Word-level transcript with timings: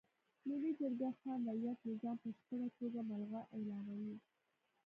ملي 0.47 0.71
جرګه 0.79 1.09
خان 1.19 1.39
رعیت 1.47 1.79
نظام 1.89 2.15
په 2.21 2.29
بشپړه 2.35 2.67
توګه 2.79 2.99
ملغا 3.09 3.41
اعلانوي. 3.55 4.15